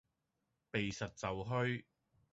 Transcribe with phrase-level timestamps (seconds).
[0.71, 1.83] 避實就虛